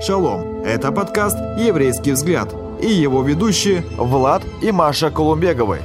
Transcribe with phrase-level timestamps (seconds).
[0.00, 0.62] Шалом!
[0.62, 5.80] Это подкаст «Еврейский взгляд» и его ведущие Влад и Маша Колумбеговы.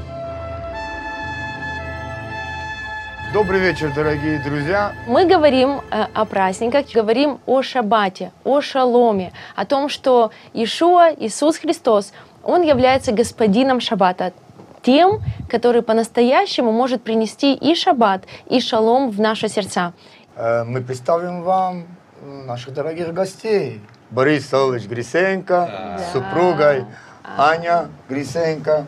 [3.34, 4.92] Добрый вечер, дорогие друзья.
[5.08, 11.58] Мы говорим э, о праздниках, говорим о шаббате, о шаломе, о том, что Ишуа, Иисус
[11.58, 12.12] Христос,
[12.44, 14.34] Он является господином шаббата,
[14.82, 19.94] тем, который по-настоящему может принести и шаббат, и шалом в наши сердца.
[20.36, 21.86] Э, Мы представим вам
[22.22, 23.80] наших дорогих гостей.
[24.12, 26.86] Борис Солович Грисенко с супругой
[27.38, 28.86] Аня Грисенко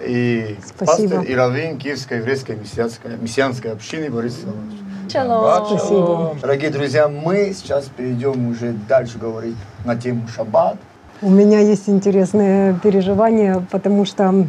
[0.00, 1.10] и Спасибо.
[1.10, 5.12] пастор и раввин Киевской еврейской мессианской, мессианской общины Борис Солович.
[5.12, 5.66] Шалом.
[5.66, 6.36] Спасибо.
[6.40, 10.76] Дорогие друзья, мы сейчас перейдем уже дальше говорить на тему шаббат.
[11.22, 14.48] У меня есть интересное переживание, потому что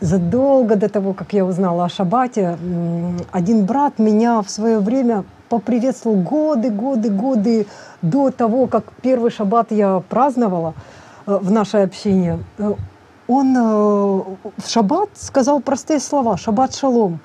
[0.00, 2.58] задолго до того, как я узнала о шаббате,
[3.30, 7.66] один брат меня в свое время поприветствовал годы, годы, годы
[8.02, 10.74] до того, как первый шаббат я праздновала
[11.26, 12.38] э, в нашей общине.
[12.58, 12.72] Э,
[13.26, 17.18] Он э, в шаббат сказал простые слова «шаббат шалом».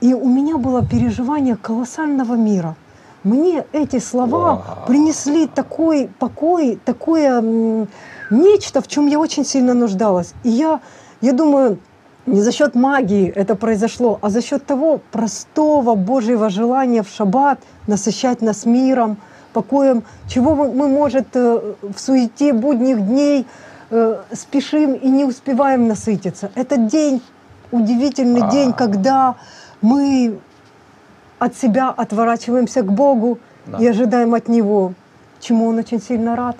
[0.00, 2.74] И у меня было переживание колоссального мира.
[3.22, 7.86] Мне эти слова принесли такой покой, такое
[8.30, 10.34] нечто, в чем я очень сильно нуждалась.
[10.42, 10.80] И я,
[11.20, 11.78] я думаю,
[12.26, 17.58] не за счет магии это произошло, а за счет того простого Божьего желания в шаббат
[17.86, 19.16] насыщать нас миром,
[19.52, 23.46] покоем, чего мы, может, э, в суете будних дней
[23.90, 26.50] э, спешим и не успеваем насытиться.
[26.54, 27.20] Это день,
[27.70, 29.34] удивительный день, когда
[29.80, 30.38] мы
[31.38, 33.38] от себя отворачиваемся к Богу
[33.80, 34.94] и ожидаем от Него,
[35.40, 36.56] чему Он очень сильно рад.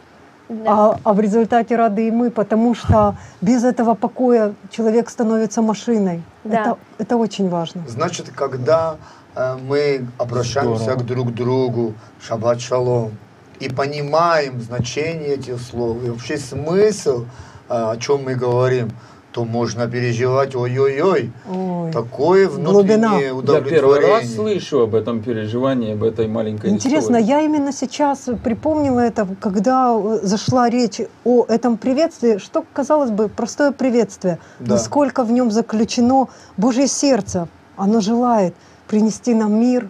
[0.67, 6.23] А, а в результате рады и мы, потому что без этого покоя человек становится машиной.
[6.45, 6.61] Да.
[6.61, 7.83] Это, это очень важно.
[7.89, 8.97] Значит, когда
[9.35, 13.13] э, мы обращаемся к друг другу, шаббат шалом,
[13.61, 17.25] и понимаем значение этих слов, и вообще смысл,
[17.69, 18.91] э, о чем мы говорим,
[19.33, 21.91] то можно переживать, ой-ой-ой, Ой.
[21.93, 22.71] такое Глубина.
[22.71, 23.71] внутреннее Я удовлетворение.
[23.71, 27.25] первый раз слышу об этом переживании, об этой маленькой Интересно, истории.
[27.29, 33.29] я именно сейчас припомнила это, когда э, зашла речь о этом приветствии, что, казалось бы,
[33.29, 34.75] простое приветствие, Да.
[34.75, 37.49] насколько в нем заключено Божье сердце.
[37.77, 38.55] Оно желает
[38.87, 39.89] принести нам мир,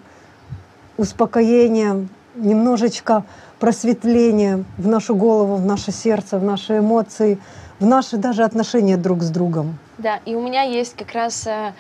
[0.97, 2.06] успокоение,
[2.37, 3.25] немножечко
[3.59, 7.39] просветления в нашу голову, в наше сердце, в наши эмоции,
[7.82, 9.78] в наши даже отношения друг с другом.
[9.98, 11.72] Да, и у меня есть как раз э,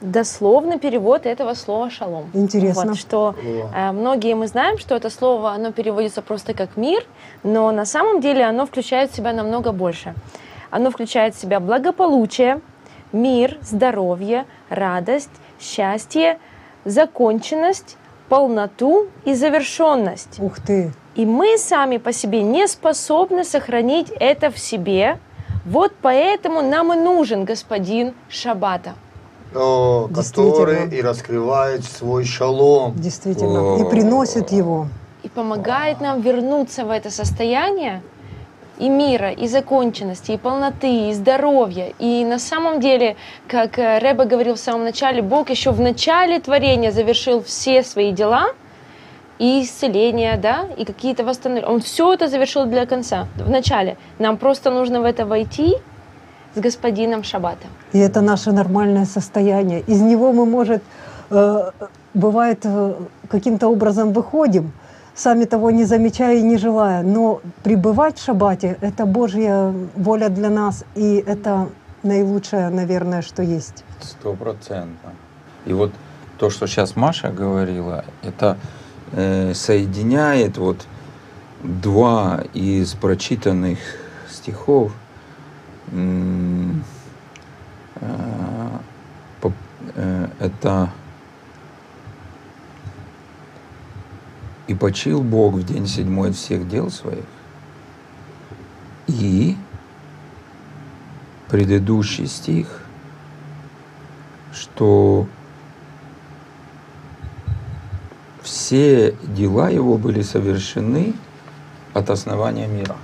[0.00, 2.28] дословный перевод этого слова шалом.
[2.34, 2.88] Интересно.
[2.88, 7.04] Вот, что э, многие мы знаем, что это слово, оно переводится просто как мир,
[7.44, 10.14] но на самом деле оно включает в себя намного больше.
[10.70, 12.60] Оно включает в себя благополучие,
[13.12, 16.38] мир, здоровье, радость, счастье,
[16.84, 17.96] законченность,
[18.28, 20.40] полноту и завершенность.
[20.40, 20.92] Ух ты!
[21.14, 25.18] И мы сами по себе не способны сохранить это в себе.
[25.64, 28.94] Вот поэтому нам и нужен господин Шаббата.
[29.54, 32.94] О, который и раскрывает свой шалом.
[32.96, 33.80] Действительно.
[33.80, 34.88] И приносит его.
[35.22, 38.02] И помогает нам вернуться в это состояние
[38.78, 41.92] и мира, и законченности, и полноты, и здоровья.
[41.98, 46.40] И на самом деле, как э, Рэба говорил в самом начале, Бог еще в начале
[46.40, 48.48] творения завершил все свои дела,
[49.38, 51.74] и исцеление, да, и какие-то восстановления.
[51.74, 53.96] Он все это завершил для конца, в начале.
[54.18, 55.74] Нам просто нужно в это войти
[56.54, 57.66] с господином Шаббата.
[57.92, 59.80] И это наше нормальное состояние.
[59.80, 60.82] Из него мы, может,
[61.30, 61.70] э,
[62.14, 62.94] бывает, э,
[63.28, 64.72] каким-то образом выходим,
[65.14, 67.02] сами того не замечая и не желая.
[67.02, 71.68] Но пребывать в шаббате— это Божья воля для нас, и это
[72.02, 73.84] наилучшее, наверное, что есть.
[74.00, 75.12] Стопроцентно.
[75.66, 75.92] И вот
[76.38, 78.56] то, что сейчас Маша говорила, это
[79.14, 80.86] соединяет вот
[81.62, 83.78] два из прочитанных
[84.28, 84.92] стихов.
[88.00, 88.78] Э,
[89.94, 90.90] э, это
[94.66, 97.24] «И почил Бог в день седьмой от всех дел своих,
[99.06, 99.56] и
[101.48, 102.80] предыдущий стих,
[104.52, 105.28] что
[108.44, 111.14] все дела его были совершены
[111.94, 112.96] от основания мира.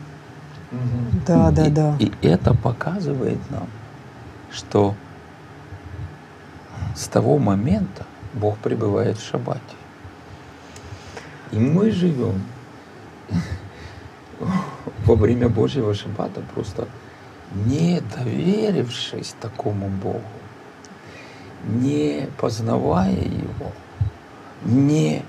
[1.26, 1.96] Да, да, и, да.
[1.98, 3.66] и это показывает нам,
[4.52, 4.94] что
[6.94, 9.60] с того момента Бог пребывает в шаббате.
[11.50, 12.42] И мы живем
[15.04, 16.86] во время Божьего шаббата просто
[17.66, 20.22] не доверившись такому Богу,
[21.64, 23.72] не познавая Его,
[24.64, 25.24] не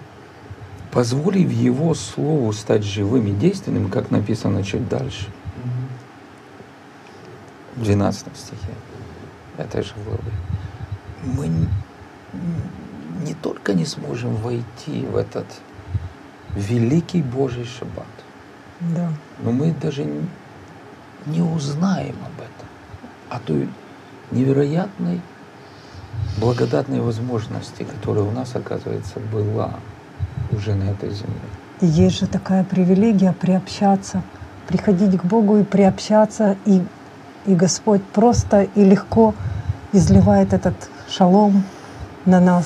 [0.91, 5.27] позволив Его Слову стать живым и действенным, как написано чуть дальше,
[7.75, 8.73] в 12 стихе.
[9.57, 10.31] Этой же главы,
[11.23, 11.49] мы
[13.23, 15.45] не только не сможем войти в этот
[16.55, 18.05] великий Божий шаббат,
[18.79, 19.09] Да.
[19.41, 20.05] но мы даже
[21.25, 22.67] не узнаем об этом,
[23.29, 23.69] о той
[24.31, 25.21] невероятной
[26.37, 29.75] благодатной возможности, которая у нас, оказывается, была
[30.53, 31.35] уже на этой земле.
[31.81, 34.21] И есть же такая привилегия приобщаться,
[34.67, 36.83] приходить к Богу и приобщаться, и,
[37.45, 39.33] и Господь просто и легко
[39.91, 40.75] изливает этот
[41.09, 41.63] шалом
[42.25, 42.65] на нас.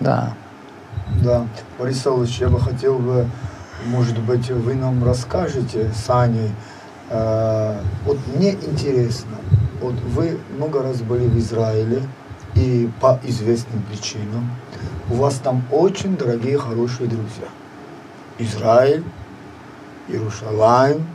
[0.00, 0.34] Да.
[1.22, 1.46] Да,
[1.78, 3.26] Борис Савлович, я бы хотел бы,
[3.86, 6.50] может быть, вы нам расскажете с Аней.
[7.10, 9.36] э, вот мне интересно,
[9.80, 12.02] вот вы много раз были в Израиле,
[12.54, 14.50] и по известным причинам
[15.10, 17.48] у вас там очень дорогие, хорошие друзья.
[18.38, 19.04] Израиль,
[20.08, 21.06] Иерусалим,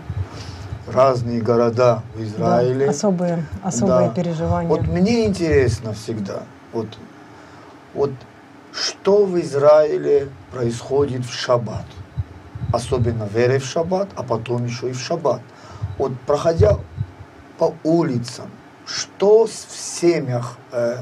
[0.87, 2.85] разные города в Израиле.
[2.85, 4.13] Да, особые, особые Да.
[4.13, 4.69] переживания.
[4.69, 6.43] Вот мне интересно всегда,
[6.73, 6.87] вот,
[7.93, 8.11] вот
[8.73, 11.85] что в Израиле происходит в шаббат,
[12.71, 15.41] особенно в Эре в шаббат, а потом еще и в шаббат.
[15.97, 16.77] Вот проходя
[17.57, 18.45] по улицам,
[18.87, 20.97] что с- в семьях э,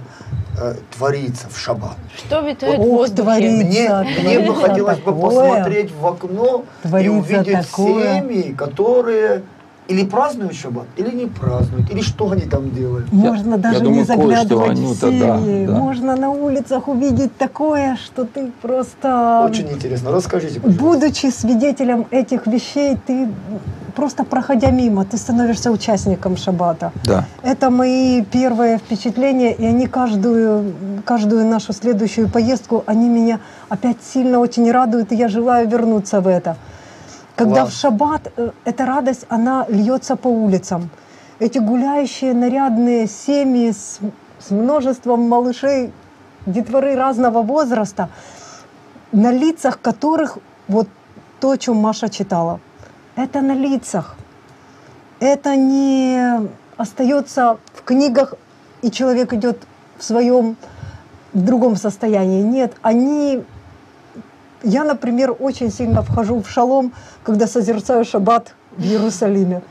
[0.59, 1.95] э, творится в шаббат?
[2.17, 3.21] Что витает в Ох, воздухе?
[3.23, 3.51] творит.
[3.65, 5.21] Мне, Творится мне бы хотелось бы такое.
[5.29, 8.21] посмотреть в окно и Творится увидеть такое.
[8.21, 9.43] семьи, которые
[9.87, 13.11] или празднуют шаббат, или не празднуют, или что они там делают.
[13.13, 15.65] Можно я даже думаю, не заглядывать в Анюта, да, семьи.
[15.67, 15.73] да.
[15.73, 19.43] Можно на улицах увидеть такое, что ты просто...
[19.47, 20.09] Очень интересно.
[20.11, 20.83] Расскажите, пожалуйста.
[20.83, 23.29] Будучи свидетелем этих вещей, ты
[23.95, 26.91] просто проходя мимо, ты становишься участником шаббата.
[27.03, 27.25] Да.
[27.43, 30.73] Это мои первые впечатления, и они каждую,
[31.05, 33.39] каждую нашу следующую поездку, они меня
[33.69, 36.55] опять сильно очень радуют, и я желаю вернуться в это.
[37.35, 37.73] Когда Класс.
[37.73, 40.89] в шаббат э, эта радость, она льется по улицам.
[41.39, 43.99] Эти гуляющие нарядные семьи с,
[44.39, 45.91] с множеством малышей,
[46.45, 48.09] детворы разного возраста,
[49.11, 50.37] на лицах которых
[50.67, 50.87] вот
[51.39, 52.59] то, о чем Маша читала,
[53.15, 54.15] это на лицах.
[55.19, 58.33] Это не остается в книгах,
[58.81, 59.63] и человек идет
[59.97, 60.57] в своем,
[61.33, 62.41] в другом состоянии.
[62.41, 63.43] Нет, они...
[64.63, 69.61] Я, например, очень сильно вхожу в шалом, когда созерцаю шаббат в Иерусалиме.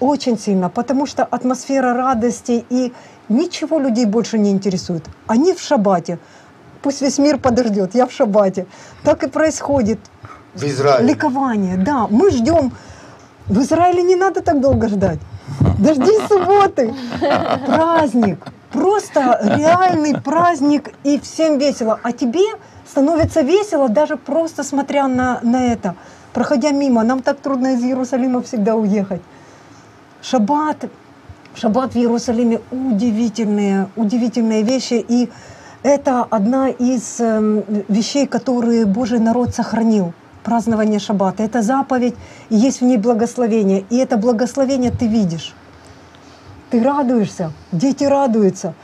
[0.00, 2.92] Очень сильно, потому что атмосфера радости и
[3.28, 5.04] ничего людей больше не интересует.
[5.26, 6.18] Они в шаббате.
[6.82, 8.66] Пусть весь мир подождет, я в шаббате.
[9.02, 9.98] Так и происходит.
[10.54, 11.08] В Израиле.
[11.08, 12.06] Ликование, да.
[12.08, 12.72] Мы ждем.
[13.46, 15.18] В Израиле не надо так долго ждать.
[15.78, 16.94] Дождись субботы.
[17.66, 18.38] Праздник.
[18.70, 22.00] Просто реальный праздник, и всем весело.
[22.02, 22.44] А тебе
[22.86, 25.94] становится весело, даже просто смотря на, на это.
[26.32, 29.20] Проходя мимо, нам так трудно из Иерусалима всегда уехать.
[30.22, 30.84] Шаббат,
[31.54, 35.04] шаббат в Иерусалиме удивительные, удивительные вещи.
[35.06, 35.30] И
[35.82, 40.14] это одна из эм, вещей, которые Божий народ сохранил.
[40.44, 41.42] Празднование шаббата.
[41.42, 42.14] Это заповедь,
[42.50, 43.84] и есть в ней благословение.
[43.90, 45.54] И это благословение ты видишь.
[46.70, 48.74] Ты радуешься, дети радуются.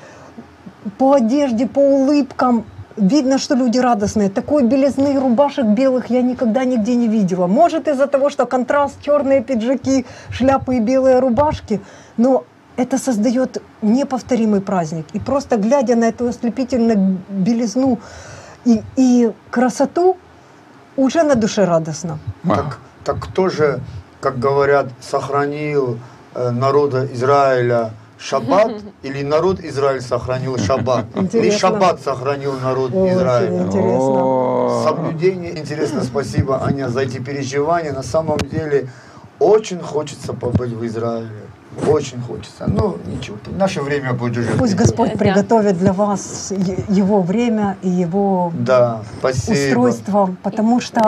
[0.98, 2.64] По одежде, по улыбкам
[2.96, 4.28] видно, что люди радостные.
[4.28, 7.46] Такой белизны рубашек белых я никогда нигде не видела.
[7.46, 11.80] Может из-за того, что контраст, черные пиджаки, шляпы и белые рубашки,
[12.16, 12.44] но
[12.76, 15.06] это создает неповторимый праздник.
[15.12, 17.98] И просто глядя на эту ослепительную белизну
[18.64, 20.16] и, и красоту,
[20.98, 22.18] уже на душе радостно.
[22.46, 23.80] Так, так кто же,
[24.20, 25.98] как говорят, сохранил
[26.34, 28.72] э, народа Израиля шаббат,
[29.04, 33.62] или народ Израиль сохранил шаббат, или шаббат сохранил народ Очень Израиля.
[33.62, 34.84] интересно.
[34.84, 35.58] Соблюдение.
[35.58, 37.92] Интересно, спасибо, Аня, за эти переживания.
[37.92, 38.88] На самом деле,
[39.38, 41.47] очень хочется побыть в Израиле.
[41.86, 42.64] Очень хочется.
[42.66, 44.50] Ну, ничего, наше время будет уже.
[44.58, 44.74] Пусть.
[44.74, 45.18] Господь Да.
[45.18, 46.52] приготовит для вас
[46.88, 49.54] его время и его Да, спасибо.
[49.54, 51.00] устройство, потому что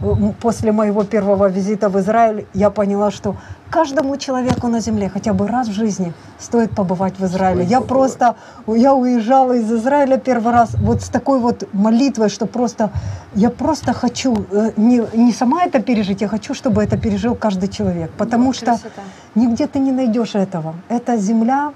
[0.00, 0.08] Да.
[0.40, 3.36] после моего первого визита в Израиль я поняла, что
[3.78, 7.64] каждому человеку на земле хотя бы раз в жизни стоит побывать в Израиле.
[7.64, 7.88] Стоит Я побывать.
[7.88, 8.34] просто,
[8.66, 12.90] я уезжала из Израиля первый раз вот с такой вот молитвой, что просто,
[13.34, 17.68] я просто хочу э, не, не сама это пережить, я хочу, чтобы это пережил каждый
[17.68, 19.02] человек, потому что Красота.
[19.34, 20.74] Нигде ты не найдешь этого.
[20.88, 21.72] Это земля,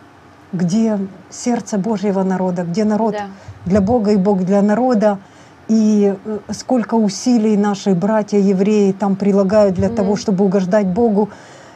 [0.53, 0.99] где
[1.31, 3.27] сердце Божьего народа, где народ Да.
[3.67, 5.19] для Бога и Бог для народа.
[5.67, 9.97] И э, сколько усилий наши братья евреи там прилагают для Мгм.
[9.97, 11.29] того, чтобы угождать Богу.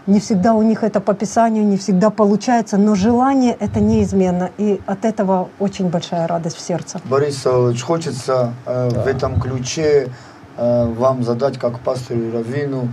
[0.06, 4.50] Не всегда у них это по Писанию, не всегда получается, но желание это неизменно.
[4.58, 7.00] И от этого очень большая радость в сердце.
[7.04, 10.08] Борис Савлович, хочется э, в этом ключе
[10.56, 12.88] э, вам задать, как пастору Равину,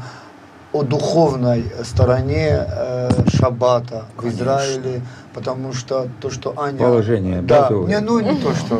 [0.72, 5.01] о духовной стороне э, шаббата в Израиле,
[5.34, 6.78] потому что то, что Аня...
[6.78, 8.75] Положение, да, да, не, ну не то, что...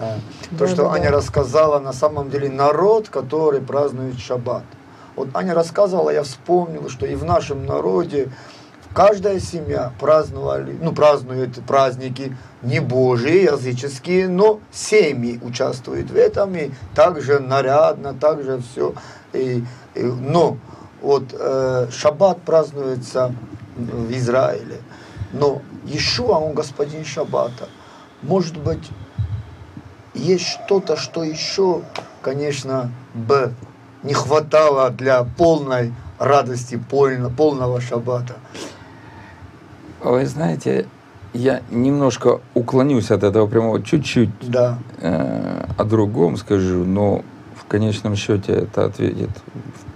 [0.00, 0.16] э,
[0.58, 0.90] То, что.
[0.90, 4.64] Аня рассказала, на самом деле народ, который празднует шаббат.
[5.16, 8.30] Вот Аня рассказывала, я вспомнил, что и в нашем народе
[8.94, 16.70] каждая семья праздновали, ну, празднует праздники не божьи, языческие, но семьи участвуют в этом, и
[16.94, 18.94] также нарядно, также все.
[19.32, 19.64] И,
[19.94, 20.56] и- но
[21.02, 23.34] вот э, шаббат празднуется
[23.76, 24.80] в Израиле,
[25.32, 27.68] но Иешуа, он господин шаббата.
[28.22, 28.88] Может быть,
[30.14, 31.82] есть что-то, что еще,
[32.22, 33.52] конечно, бы
[34.02, 38.34] не хватало для полной радости, полно- полного шаббата.
[40.00, 40.86] Вы знаете,
[41.32, 44.78] я немножко уклонюсь от этого прямого, чуть-чуть Да.
[45.00, 47.22] э, о другом скажу, но
[47.56, 49.30] в конечном счете это ответит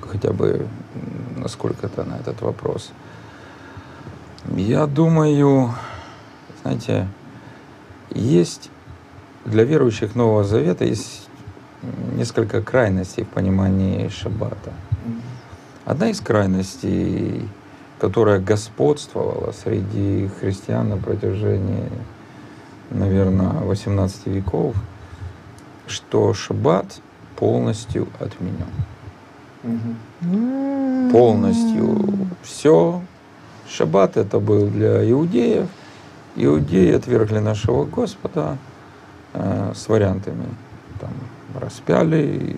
[0.08, 0.66] хотя бы
[1.36, 2.90] насколько-то на этот вопрос.
[4.56, 5.75] Я думаю,
[6.62, 7.08] знаете,
[8.10, 8.70] есть
[9.44, 11.25] для верующих Нового Завета есть
[12.14, 14.73] несколько крайностей в понимании шаббата.
[15.85, 17.49] Одна из крайностей,
[17.99, 21.88] которая господствовала среди христиан на протяжении,
[22.90, 24.75] наверное, 18 веков,
[25.87, 27.00] что шаббат
[27.37, 28.66] полностью отменен.
[31.12, 33.00] Полностью все.
[33.68, 35.68] Шаббат это был для иудеев.
[36.37, 38.59] Иудеи отвергли нашего Господа
[39.33, 40.47] э, с вариантами.
[41.00, 41.11] Там,
[41.54, 42.56] распяли,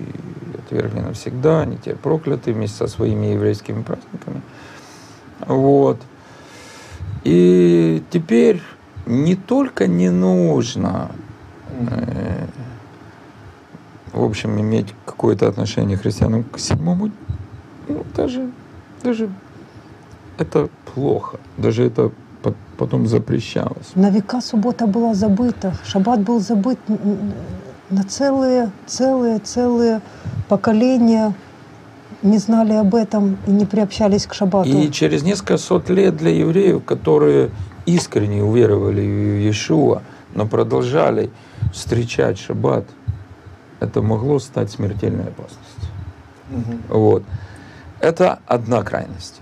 [0.54, 4.42] и отвергли навсегда, они теперь прокляты вместе со своими еврейскими праздниками.
[5.46, 6.00] Вот.
[7.24, 8.62] И теперь
[9.06, 11.10] не только не нужно
[11.70, 12.46] э,
[14.12, 17.10] в общем, иметь какое-то отношение христианам к седьмому,
[17.88, 18.50] ну, даже,
[19.02, 19.30] даже
[20.38, 21.38] это плохо.
[21.56, 22.10] Даже это
[22.42, 23.92] по- потом запрещалось.
[23.94, 26.78] На века суббота была забыта, шаббат был забыт
[27.90, 30.00] на целые, целые, целые
[30.48, 31.34] поколения
[32.22, 34.68] не знали об этом и не приобщались к шаббату.
[34.68, 37.50] И через несколько сот лет для евреев, которые
[37.86, 40.02] искренне уверовали в Иешуа,
[40.34, 41.30] но продолжали
[41.72, 42.84] встречать шаббат,
[43.80, 45.88] это могло стать смертельной опасностью.
[46.50, 46.82] Мгм.
[46.88, 47.22] Вот.
[48.00, 49.40] Это одна крайность.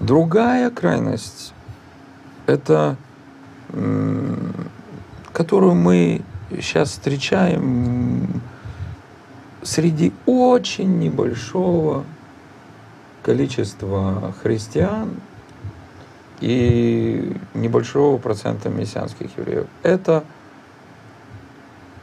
[0.00, 1.54] Другая крайность–
[2.46, 2.96] это,
[5.32, 6.22] которую мы
[6.60, 8.42] сейчас встречаем
[9.62, 12.04] среди очень небольшого
[13.22, 15.10] количества христиан
[16.40, 19.66] и небольшого процента мессианских евреев.
[19.82, 20.24] Это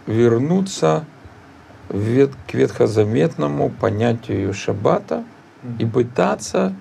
[0.08, 1.05] вернуться
[1.89, 5.24] к ветхозаветному понятию шаббата
[5.77, 6.74] и пытаться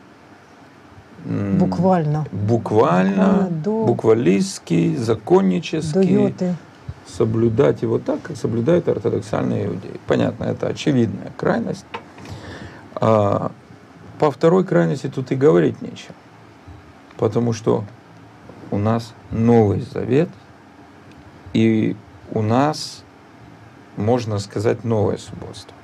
[1.24, 2.24] Буквально.
[2.32, 6.54] буквально, Буквально до- буквалистски, До законнически йоты.
[7.10, 10.00] Соблюдать его так, как соблюдают ортодоксальные иудеи.
[10.06, 11.84] Понятно, это очевидная крайность.
[12.94, 13.52] А,
[14.18, 16.14] по второй крайности тут и говорить нечего.
[17.16, 17.84] Потому что
[18.70, 20.28] у нас Новый Завет,
[21.52, 21.96] и
[22.32, 23.02] у нас,
[23.96, 25.74] можно сказать, новое субботство.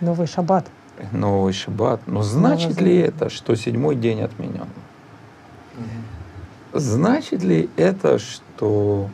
[0.00, 0.66] Новый шаббат.
[1.12, 2.00] Новый шаббат.
[2.06, 3.24] Но значит ли Завета.
[3.24, 4.68] это, что седьмой день отменен?
[6.72, 9.10] Значит ли это, что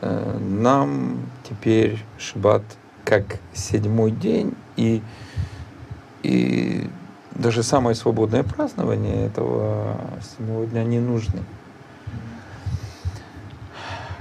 [0.00, 2.62] нам теперь шаббат
[3.04, 5.02] как седьмой день и,
[6.22, 6.88] и
[7.32, 11.42] даже самое свободное празднование этого седьмого дня не нужны?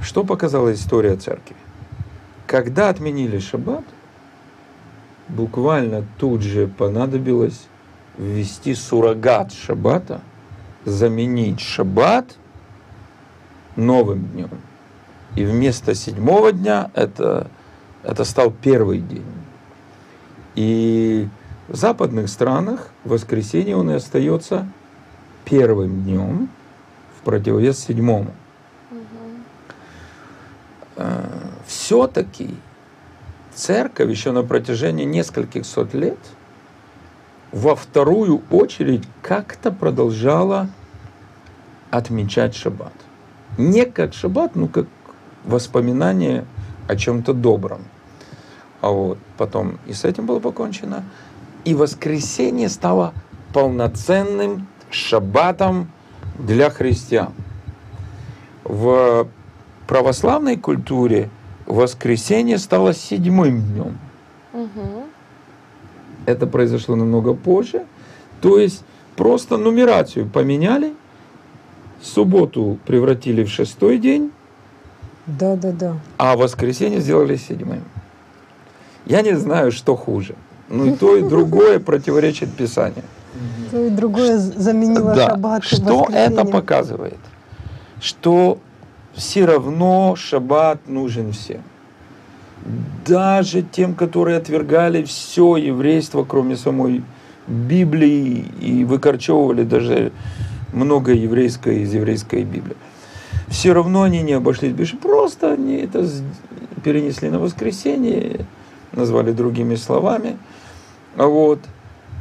[0.02, 1.56] Что показала история церкви?
[2.46, 3.86] Когда отменили шаббат,
[5.30, 7.68] буквально тут же понадобилось
[8.18, 10.22] ввести суррогат шаббата,
[10.86, 12.36] заменить шаббат
[13.76, 14.50] новым днем.
[15.36, 17.48] И вместо седьмого дня это,
[18.04, 19.26] это стал первый день.
[20.56, 21.28] И
[21.68, 24.68] в западных странах воскресенье он и остается
[25.46, 26.50] первым днем
[27.18, 28.32] в противовес седьмому.
[31.66, 32.56] Все-таки
[33.56, 36.20] церковь еще на протяжении нескольких сот лет
[37.52, 40.70] во вторую очередь как-то продолжала
[41.90, 42.94] отмечать шаббат.
[43.58, 44.88] Не как шаббат, но как
[45.46, 46.46] воспоминание
[46.88, 47.82] о чем-то добром.
[48.82, 51.04] А вот потом и с этим было покончено.
[51.66, 53.14] И воскресенье стало
[53.54, 55.90] полноценным шаббатом
[56.38, 57.34] для христиан.
[58.64, 59.28] В
[59.88, 61.30] православной культуре
[61.66, 63.98] воскресенье стало седьмым днем.
[64.54, 65.04] Мгм.
[66.26, 67.86] Это произошло намного позже.
[68.42, 68.84] То есть
[69.16, 70.94] просто нумерацию поменяли,
[72.02, 74.32] субботу превратили в шестой день,
[75.26, 75.98] Да, да, да.
[76.18, 77.84] а воскресенье сделали седьмым.
[79.06, 80.36] Я не знаю, что хуже.
[80.70, 83.04] Ну и то, и другое противоречит Писанию.
[83.72, 85.30] То и другое заменило Да.
[85.30, 87.20] шаббат Что это показывает?
[88.02, 88.58] Что
[89.14, 91.62] все равно шаббат нужен всем.
[93.06, 97.04] Даже тем, которые отвергали все еврейство, кроме самой
[97.48, 100.12] Библии, и выкорчевывали даже
[100.72, 102.78] много еврейской из еврейской Библии.
[103.48, 106.08] Все равно они не обошлись без Просто они это
[106.84, 108.46] перенесли на воскресенье,
[108.92, 110.38] назвали другими словами.
[111.16, 111.60] Вот.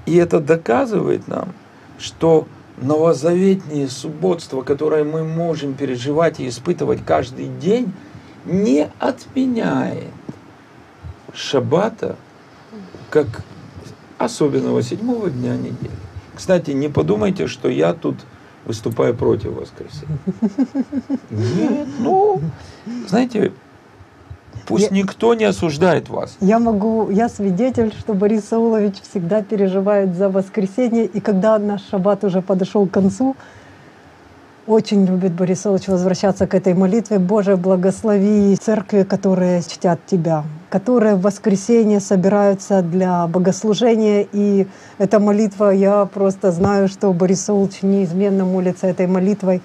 [0.06, 1.52] И это доказывает нам,
[1.98, 7.92] что новозаветнее субботство, которое мы можем переживать и испытывать каждый день,
[8.44, 10.10] не отменяет
[11.32, 12.16] шаббата
[13.10, 13.42] как
[14.18, 15.90] особенного седьмого дня недели.
[16.34, 18.16] Кстати, не подумайте, что я тут
[18.64, 20.18] выступаю против воскресенья.
[21.30, 22.40] Нет, ну,
[23.08, 23.52] знаете,
[24.66, 26.36] пусть Я- никто не осуждает вас.
[26.40, 32.24] Я могу, я свидетель, что Борис Саулович всегда переживает за воскресенье, и когда наш шаббат
[32.24, 33.36] уже подошел к концу,
[34.66, 37.18] очень любит Борис Саулович возвращаться к этой молитве.
[37.18, 44.26] Боже, благослови церкви, которые чтят Тебя, которые в воскресенье собираются для богослужения.
[44.32, 44.66] И
[44.98, 49.62] эта молитва, я просто знаю, что Борис Саулович неизменно молится этой молитвой,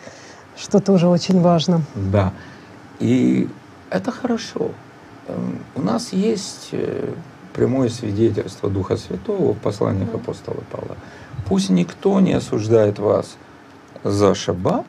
[0.58, 1.82] что тоже очень важно.
[1.96, 2.34] Да.
[3.00, 3.48] И
[3.92, 4.72] это хорошо.
[5.27, 7.13] Эм, У нас есть э,
[7.54, 10.98] прямое свидетельство Духа Святого в посланиях апостола Павла.
[11.48, 13.38] Пусть никто не осуждает вас
[14.12, 14.86] за шаббат,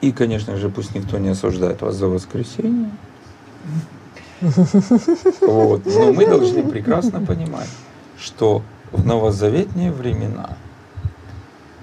[0.00, 2.90] и, конечно же, пусть никто не осуждает вас за воскресенье.
[5.40, 5.86] Вот.
[5.86, 7.68] Но мы должны прекрасно понимать,
[8.18, 10.56] что в новозаветные времена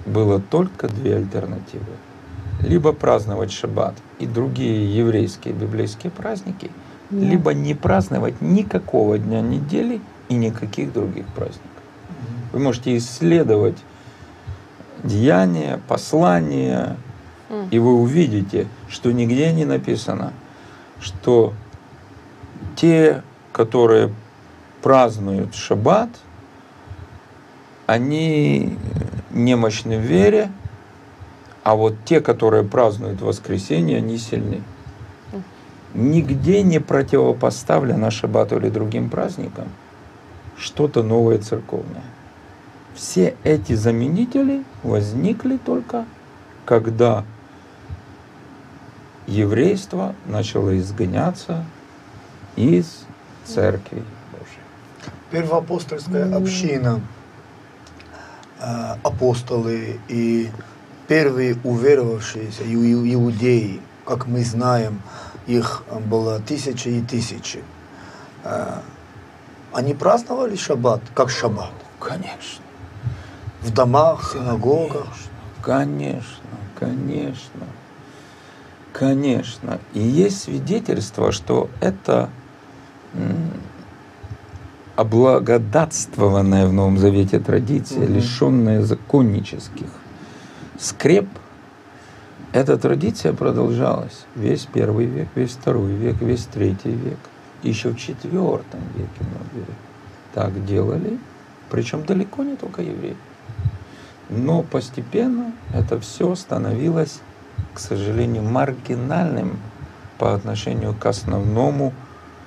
[0.04, 1.84] было только две альтернативы.
[2.60, 6.70] Либо праздновать шаббат и другие еврейские библейские праздники,
[7.08, 7.16] Да.
[7.18, 11.64] либо не праздновать никакого дня недели и никаких других праздников.
[12.52, 13.78] Вы можете исследовать
[15.04, 16.96] деяния, послания,
[17.48, 17.68] М.
[17.70, 20.32] и вы увидите, что нигде не написано,
[21.00, 21.52] что
[22.76, 24.12] те, которые
[24.82, 26.08] празднуют шаббат,
[27.86, 28.76] они
[29.30, 30.50] немощны в вере,
[31.62, 34.62] а вот те, которые празднуют воскресенье, они сильны.
[35.92, 39.68] Нигде не противопоставлено шаббату или другим праздникам
[40.56, 42.04] что-то новое церковное.
[43.00, 46.04] Все эти заменители возникли только
[46.66, 47.24] когда
[49.26, 51.64] еврейство начало изгоняться
[52.56, 53.06] из
[53.46, 54.60] церкви Божьей.
[55.30, 57.00] Первоапостольская община,
[58.60, 60.50] э, апостолы и
[61.08, 65.00] первые уверовавшиеся иудеи, как мы знаем,
[65.46, 67.64] их было тысячи и тысячи.
[68.44, 68.80] Э,
[69.72, 72.69] Они праздновали шаббат, как шаббат, Конечно.
[73.62, 75.06] В домах, синагогах.
[75.62, 76.24] Конечно,
[76.78, 77.66] конечно,
[78.92, 79.78] конечно.
[79.92, 82.30] И есть свидетельство, что это
[84.96, 88.14] облагодатствованная в Новом Завете традиция, Мгм.
[88.14, 89.88] лишенная законнических
[90.78, 91.28] скреп,
[92.52, 97.18] эта традиция продолжалась весь первый век, весь второй век, весь третий век.
[97.62, 99.66] Еще в четвертом веке многие
[100.34, 101.18] так делали,
[101.70, 103.16] причем далеко не только евреи.
[104.30, 107.20] Но постепенно это все становилось,
[107.74, 109.58] к сожалению, маргинальным
[110.18, 111.92] по отношению к основному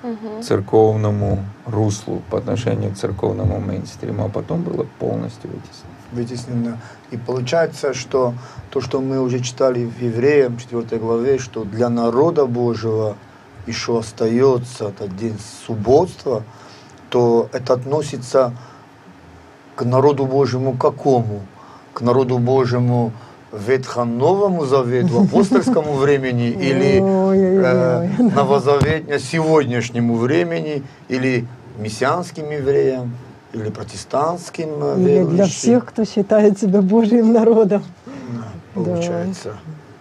[0.02, 0.42] Мгм.
[0.42, 5.94] церковному руслу, по отношению к церковному мейнстриму, а потом было полностью вытеснено.
[6.12, 6.78] вытеснено.
[7.10, 8.34] И получается, что
[8.70, 13.16] то, что мы уже читали в Евреям 4 главе, что для народа Божьего
[13.66, 16.42] еще остается этот день субботства,
[17.08, 18.52] то это относится
[19.76, 21.40] к народу Божьему какому?
[21.94, 23.12] К народу Божьему
[23.52, 31.46] Ветхоновому Завету, апостольскому времени или э, новозаветня сегодняшнему времени или
[31.78, 33.12] мессианским евреям
[33.52, 35.46] или протестантским э, Или для верующим.
[35.46, 37.84] всех, кто считает себя Божьим народом.
[38.74, 39.54] получается.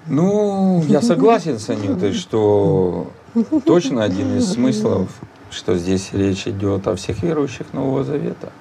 [0.08, 3.08] Ну, я согласен с Анютой, что
[3.66, 5.10] точно один из смыслов,
[5.50, 8.52] что здесь речь идет о всех верующих Нового Завета.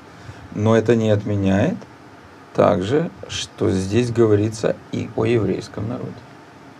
[0.54, 1.76] Но это не отменяет
[2.54, 6.12] также, что здесь говорится и о еврейском народе.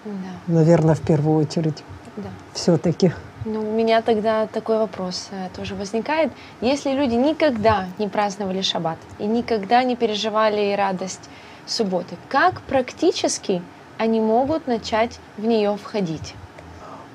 [0.05, 0.13] Да,
[0.55, 1.83] Наверное, в первую очередь.
[2.17, 2.29] да.
[2.53, 3.13] Все-таки.
[3.45, 6.31] Ну, у меня тогда такой вопрос э, тоже возникает.
[6.61, 11.29] Если люди никогда не праздновали шаббат и никогда не переживали радость
[11.67, 13.63] субботы, как практически
[13.99, 16.35] они могут начать в нее входить?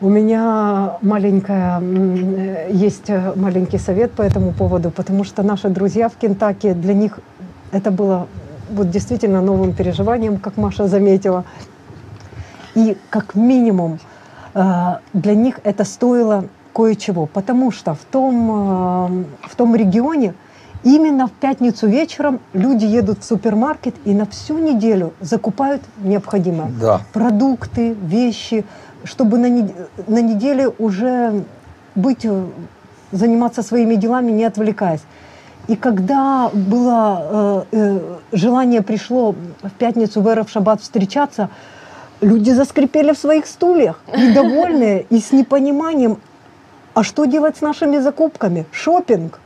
[0.01, 6.09] У меня маленькая, э, есть э, маленький совет по этому поводу, потому что наши друзья
[6.09, 7.19] в Кентаки, для них
[7.71, 8.27] это было
[8.69, 11.43] вот действительно новым переживанием, как Маша заметила.
[12.75, 13.99] И как минимум
[14.53, 20.33] э, для них это стоило кое-чего, потому что в том, э, в том регионе
[20.83, 27.01] именно в пятницу вечером люди едут в супермаркет и на всю неделю закупают необходимое Да.
[27.13, 28.63] продукты, вещи,
[29.03, 29.73] чтобы на, нед-
[30.07, 31.43] на неделе уже
[31.95, 32.45] быть, э,
[33.11, 35.01] заниматься своими делами, не отвлекаясь.
[35.67, 37.99] И когда было э, э,
[38.31, 41.49] желание пришло в пятницу в Эров Шаббат встречаться,
[42.21, 46.19] люди заскрипели в своих стульях, недовольные и с непониманием,
[46.93, 48.65] а что делать с нашими закупками?
[48.71, 49.39] Шопинг.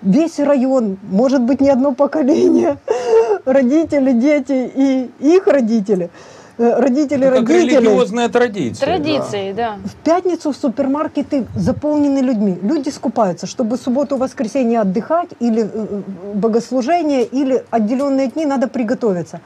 [0.00, 2.78] Весь район, может быть, не одно поколение,
[3.44, 6.10] родители, дети и их родители,
[6.58, 7.76] родители Это как родителей.
[7.76, 8.84] религиозная традиция.
[8.86, 9.76] Традиции, да.
[9.84, 12.58] В пятницу супермаркеты заполнены людьми.
[12.62, 16.02] Люди скупаются, чтобы субботу, воскресенье отдыхать или э, э,
[16.34, 19.40] богослужение, или отделенные дни надо приготовиться.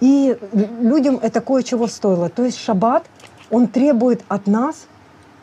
[0.00, 0.36] И
[0.80, 2.28] людям это кое-чего стоило.
[2.28, 3.04] То есть шаббат,
[3.50, 4.86] он требует от нас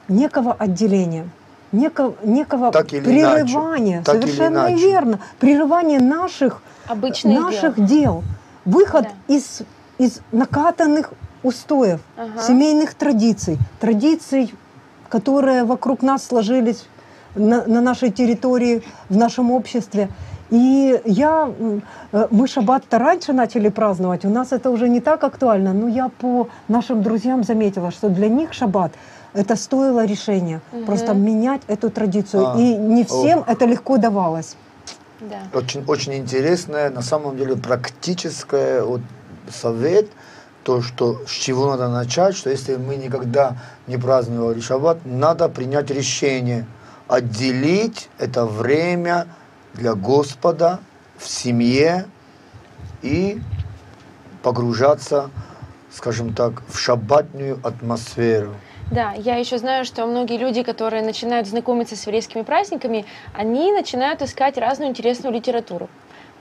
[0.07, 1.27] некого отделения,
[1.71, 3.45] некого, некого Так или иначе.
[3.45, 4.03] прерывания.
[4.03, 4.75] Так или Совершенно иначе.
[4.85, 5.19] верно.
[5.39, 7.87] Прерывания наших Обычных наших дел.
[7.87, 8.23] дел.
[8.65, 9.33] Выход Да.
[9.35, 9.61] из,
[9.97, 12.41] из накатанных устоев, Ага.
[12.41, 14.53] семейных традиций, традиций,
[15.09, 16.85] которые вокруг нас сложились
[17.35, 20.09] на, на нашей территории, в нашем обществе.
[20.49, 21.49] И я,
[22.11, 26.09] э, мы шаббат-то раньше начали праздновать, у нас это уже не так актуально, но я
[26.09, 28.91] по нашим друзьям заметила, что для них шаббат
[29.33, 30.85] это стоило решения, Мгм.
[30.85, 32.47] просто менять эту традицию.
[32.49, 34.55] А, И не всем это легко давалось.
[35.21, 35.37] Да.
[35.57, 39.01] Очень, очень интересное, на самом деле практическое вот,
[39.51, 40.07] совет,
[40.63, 45.89] то, что с чего надо начать, что если мы никогда не праздновали шаббат, надо принять
[45.89, 46.65] решение
[47.07, 49.27] отделить это время
[49.73, 50.79] для Господа
[51.17, 52.05] в семье
[53.01, 53.41] и
[54.43, 55.29] погружаться,
[55.91, 58.55] скажем так, в шаббатную атмосферу.
[58.91, 64.21] Да, я еще знаю, что многие люди, которые начинают знакомиться с еврейскими праздниками, они начинают
[64.21, 65.89] искать разную интересную литературу.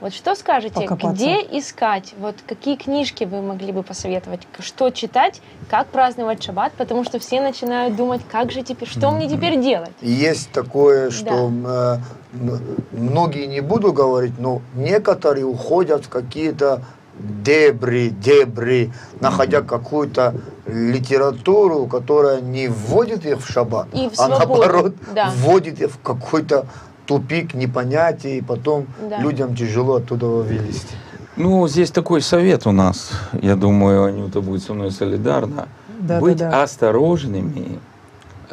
[0.01, 1.09] Вот что скажете, Покопаться.
[1.09, 7.03] где искать, вот какие книжки вы могли бы посоветовать, что читать, как праздновать шаббат, потому
[7.03, 9.91] что все начинают думать, как же теперь, что мне теперь делать?
[10.01, 11.97] Есть такое, что э,
[12.33, 12.59] м-
[12.91, 16.81] многие не буду говорить, но некоторые уходят в какие-то
[17.19, 20.33] дебри, дебри, находя какую-то
[20.65, 25.31] литературу, которая не вводит их в шаббат, И в а наоборот да.
[25.35, 26.65] вводит их в какой-то
[27.11, 29.19] тупик непонятия, и потом Да.
[29.19, 30.95] людям тяжело оттуда вылезти.
[31.35, 33.11] Ну, здесь такой совет у нас.
[33.41, 35.67] Я думаю, Анюта будет со мной солидарна.
[35.99, 36.63] Да, Быть да, да.
[36.63, 37.79] осторожными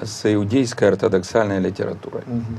[0.03, 2.23] с иудейской ортодоксальной литературой.
[2.27, 2.57] Мгм.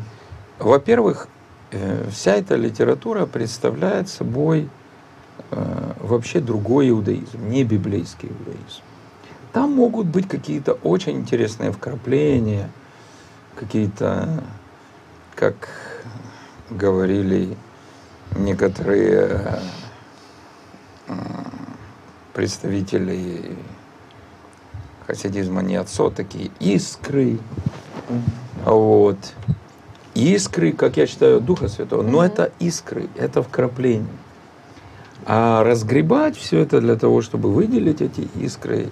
[0.59, 1.27] Во-первых,
[1.71, 4.69] э, вся эта литература представляет собой
[5.51, 8.81] э, вообще другой иудаизм, не библейский иудаизм.
[9.53, 12.69] Там могут быть какие-то очень интересные вкрапления,
[13.55, 14.43] какие-то,
[15.35, 15.69] как
[16.69, 17.57] говорили
[18.35, 19.59] некоторые
[21.07, 21.13] э,
[22.33, 23.55] представители
[25.07, 27.39] хасидизма не отцо, такие искры,
[28.65, 29.17] вот.
[30.15, 34.07] Искры, как я считаю, Духа Святого, но это искры, это вкрапление.
[35.25, 38.89] А разгребать все это для того, чтобы выделить эти искры,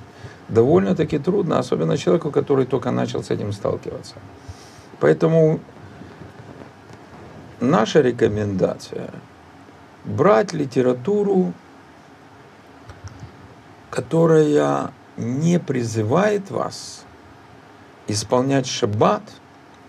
[0.49, 4.15] довольно-таки трудно, особенно человеку, который только начал с этим сталкиваться.
[4.99, 5.59] Поэтому
[7.59, 9.09] наша рекомендация–
[10.05, 11.53] брать литературу,
[13.89, 17.03] которая не призывает вас
[18.07, 19.21] исполнять шаббат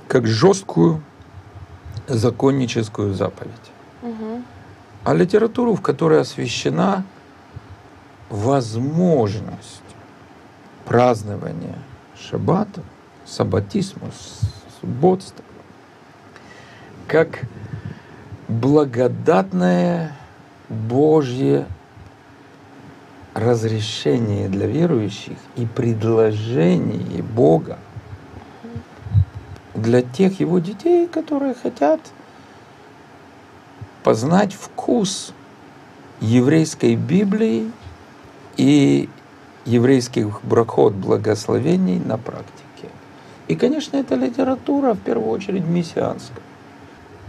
[0.08, 1.02] как жесткую
[2.06, 3.52] законническую заповедь,
[4.02, 4.44] Мгм.
[5.04, 7.04] а литературу, в которой освящена
[8.30, 9.82] возможность
[10.86, 11.78] празднования
[12.18, 12.82] шаббата,
[13.26, 14.40] саббатизма, с-
[14.80, 15.44] субботства,
[17.08, 17.40] как
[18.48, 20.12] благодатное
[20.68, 21.66] Божье
[23.34, 27.78] разрешение для верующих и предложение Бога
[29.74, 32.00] для тех его детей, которые хотят
[34.02, 35.32] познать вкус
[36.20, 37.70] еврейской Библии
[38.56, 39.08] и
[39.64, 42.88] еврейских брахот благословений на практике.
[43.46, 46.47] И, конечно, это литература, в первую очередь, мессианская.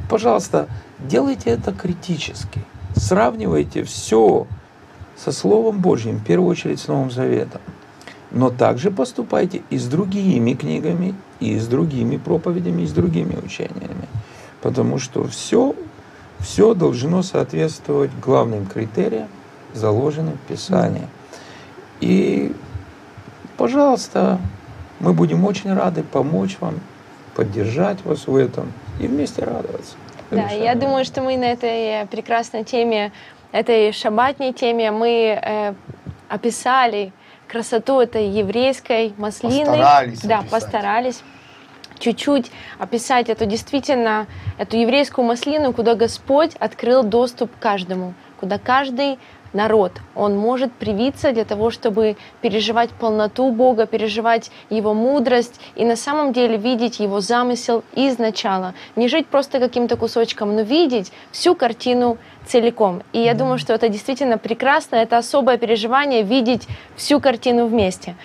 [0.10, 0.68] Пожалуйста,
[0.98, 2.62] делайте это критически.
[2.96, 4.48] Сравнивайте все
[5.16, 7.62] со Словом Божьим, в первую очередь с Новым Заветом.
[8.32, 14.08] Но также поступайте и с другими книгами, и с другими проповедями, и с другими учениями.
[14.62, 15.76] Потому что все,
[16.40, 19.28] все должно соответствовать главным критериям,
[19.76, 21.08] заложенным в Писании.
[22.02, 22.56] И,
[23.58, 24.40] пожалуйста,
[25.00, 26.80] мы будем очень рады помочь вам,
[27.36, 29.96] поддержать вас в этом и вместе радоваться.
[30.32, 33.12] Да, я думаю, что мы на этой прекрасной теме,
[33.52, 35.74] этой шабатней теме, мы э,
[36.28, 37.12] описали
[37.48, 39.66] красоту этой еврейской маслины.
[39.66, 40.52] Постарались Да, описать.
[40.52, 41.24] постарались
[41.98, 49.20] чуть-чуть описать эту действительно, эту еврейскую маслину, куда Господь открыл доступ каждому, куда каждый
[49.54, 55.96] народ, он может привиться для того, чтобы переживать полноту Бога, переживать Его мудрость и на
[55.96, 58.74] самом деле видеть Его замысел изначала.
[58.96, 63.04] Не жить просто каким-то кусочком, но видеть всю картину целиком.
[63.14, 68.16] И я думаю, что это действительно прекрасно, это особое переживание видеть всю картину вместе.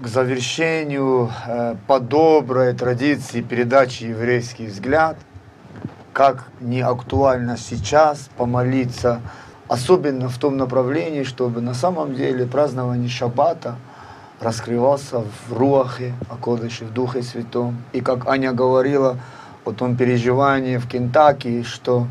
[0.00, 5.16] К завершению э, по доброй традиции передачи «Еврейский взгляд»,
[6.12, 9.20] как не актуально сейчас помолиться,
[9.68, 13.76] особенно в том направлении, чтобы на самом деле празднование Шаббата
[14.40, 17.78] раскрывался в Руахе, Акодыше, в Духе Святом.
[17.92, 19.18] И как Аня говорила
[19.64, 22.06] о том переживании в Кентаки, что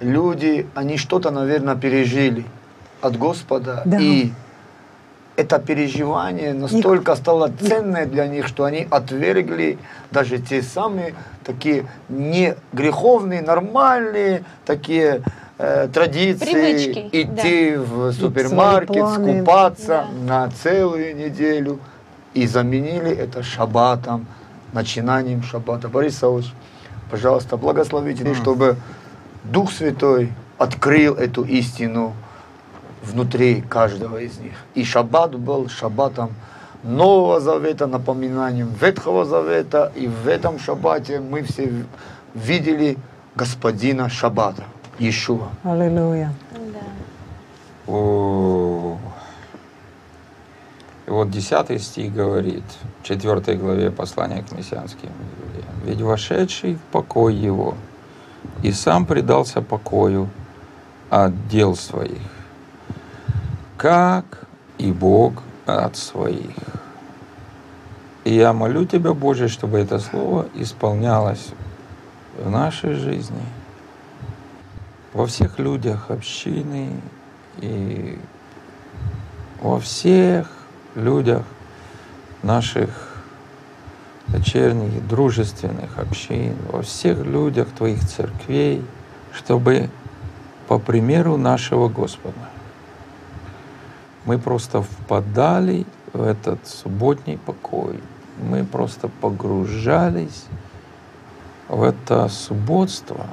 [0.00, 2.44] люди, они что-то, наверное, пережили
[3.00, 3.82] от Господа.
[3.84, 3.98] Да.
[3.98, 4.32] И
[5.36, 9.78] это переживание настолько стало ценное для них, что они отвергли
[10.10, 15.22] даже те самые такие не греховные, нормальные такие
[15.58, 19.38] традиции, Привычки, идти в супермаркет, планы.
[19.38, 20.44] скупаться Да.
[20.44, 21.78] на целую неделю
[22.34, 24.26] и заменили это шаббатом,
[24.72, 25.88] начинанием шаббата.
[25.88, 26.52] Борис Саулович,
[27.10, 28.76] пожалуйста, благословите, чтобы
[29.44, 32.12] Дух Святой открыл эту истину
[33.02, 34.52] внутри каждого из них.
[34.74, 36.34] И шаббат был шаббатом
[36.82, 39.92] Нового Завета, напоминанием Ветхого Завета.
[39.94, 41.72] И в этом шаббате мы все
[42.34, 42.98] видели
[43.34, 44.64] Господина шаббата,
[44.98, 45.48] Иешуа.
[45.62, 46.32] Аллилуйя.
[47.86, 48.98] О.
[51.06, 52.64] И вот 10 стих говорит,
[53.00, 55.10] в 4 главе послания к мессианским
[55.46, 55.74] евреям.
[55.84, 57.74] «Ведь вошедший в покой его
[58.62, 60.28] и сам предался покою
[61.10, 62.22] от дел своих,
[63.76, 64.46] как
[64.78, 66.56] и Бог от своих».
[68.24, 71.50] И я молю Тебя, Боже, чтобы это слово исполнялось
[72.42, 73.42] в нашей жизни,
[75.16, 76.90] во всех людях общины
[77.62, 78.18] и
[79.62, 80.46] во всех
[80.94, 81.42] людях
[82.42, 83.24] наших
[84.26, 88.84] дочерних, дружественных общин, во всех людях Твоих церквей,
[89.32, 89.88] чтобы
[90.68, 92.50] по примеру нашего Господа
[94.26, 98.00] мы просто впадали в этот субботний покой,
[98.42, 100.44] мы просто погружались
[101.68, 103.26] в это субботство,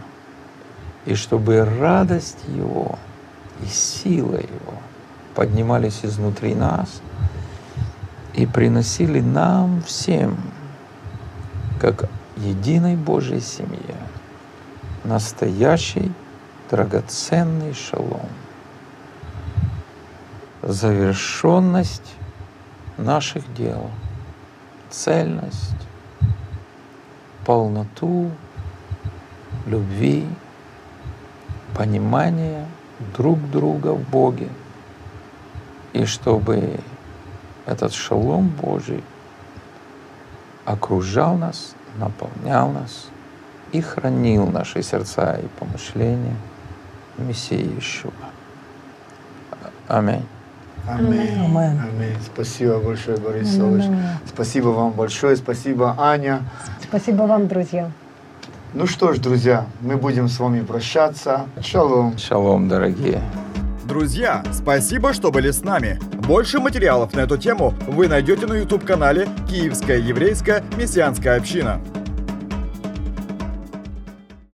[1.06, 2.98] и чтобы радость Его
[3.62, 4.74] и сила Его
[5.36, 7.02] поднимались изнутри нас
[8.34, 10.38] и приносили нам всем,
[11.80, 13.96] как единой Божьей семье,
[15.04, 16.12] настоящий
[16.70, 18.30] драгоценный шалом,
[20.62, 22.16] завершенность
[22.98, 23.90] наших дел,
[24.90, 25.88] цельность,
[27.46, 28.32] полноту
[29.66, 30.26] любви,
[31.76, 32.66] понимание
[33.16, 34.50] друг друга в Боге.
[35.94, 36.80] И чтобы
[37.66, 39.04] этот шалом Божий
[40.66, 43.08] окружал нас, наполнял нас
[43.72, 46.36] и хранил наши сердца и помышления
[47.18, 48.12] Мессии Иешуа.
[49.88, 50.26] Аминь.
[50.88, 51.40] Аминь.
[51.40, 51.80] Аминь.
[51.80, 52.18] Аминь.
[52.26, 53.86] Спасибо большое, Борис Саулович.
[53.86, 54.20] Аллилуйя.
[54.28, 55.36] Спасибо вам большое.
[55.36, 56.44] Спасибо, Аня.
[56.82, 57.92] Спасибо вам, друзья.
[58.76, 61.46] Ну что ж, друзья, мы будем с вами прощаться.
[61.62, 62.18] Шалом.
[62.18, 63.22] Шалом, дорогие.
[63.86, 66.00] Друзья, спасибо, что были с нами.
[66.28, 71.82] Больше материалов на эту тему вы найдете на YouTube-канале «Киевская еврейская мессианская община».